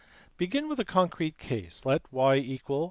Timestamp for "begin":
0.35-0.67